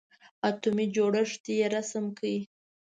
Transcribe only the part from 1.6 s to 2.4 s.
رسم کړئ.